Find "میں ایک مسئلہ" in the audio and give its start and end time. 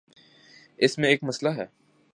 0.97-1.49